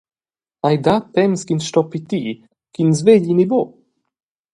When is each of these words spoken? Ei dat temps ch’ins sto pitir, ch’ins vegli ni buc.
Ei 0.67 0.77
dat 0.85 1.05
temps 1.15 1.41
ch’ins 1.45 1.67
sto 1.69 1.81
pitir, 1.91 2.31
ch’ins 2.73 2.99
vegli 3.05 3.33
ni 3.35 3.45
buc. 3.51 3.69